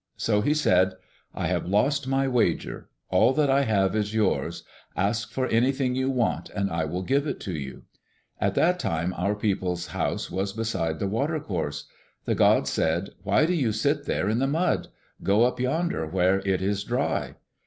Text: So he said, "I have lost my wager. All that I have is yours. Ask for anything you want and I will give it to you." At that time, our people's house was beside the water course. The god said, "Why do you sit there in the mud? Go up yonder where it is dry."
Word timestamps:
So 0.17 0.41
he 0.41 0.55
said, 0.55 0.95
"I 1.35 1.45
have 1.45 1.67
lost 1.67 2.07
my 2.07 2.27
wager. 2.27 2.89
All 3.11 3.33
that 3.33 3.51
I 3.51 3.65
have 3.65 3.95
is 3.95 4.15
yours. 4.15 4.63
Ask 4.97 5.29
for 5.29 5.45
anything 5.45 5.93
you 5.93 6.09
want 6.09 6.49
and 6.49 6.71
I 6.71 6.85
will 6.85 7.03
give 7.03 7.27
it 7.27 7.39
to 7.41 7.53
you." 7.53 7.83
At 8.39 8.55
that 8.55 8.79
time, 8.79 9.13
our 9.15 9.35
people's 9.35 9.89
house 9.89 10.31
was 10.31 10.53
beside 10.53 10.97
the 10.97 11.07
water 11.07 11.39
course. 11.39 11.85
The 12.25 12.33
god 12.33 12.67
said, 12.67 13.11
"Why 13.21 13.45
do 13.45 13.53
you 13.53 13.71
sit 13.71 14.05
there 14.07 14.27
in 14.27 14.39
the 14.39 14.47
mud? 14.47 14.87
Go 15.21 15.43
up 15.43 15.59
yonder 15.59 16.07
where 16.07 16.39
it 16.47 16.63
is 16.63 16.83
dry." 16.83 17.35